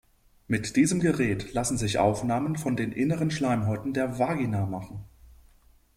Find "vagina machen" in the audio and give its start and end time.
4.17-5.03